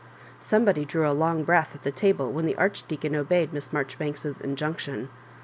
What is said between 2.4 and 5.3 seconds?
the Archdeacon obeyed Miss Maijonbanks's injunction.